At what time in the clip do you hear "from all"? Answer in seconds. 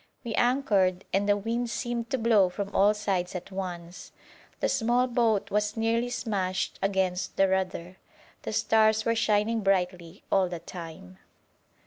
2.49-2.95